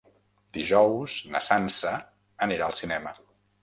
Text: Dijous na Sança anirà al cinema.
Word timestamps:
Dijous 0.57 1.19
na 1.35 1.43
Sança 1.51 1.95
anirà 2.49 2.69
al 2.71 2.79
cinema. 2.83 3.19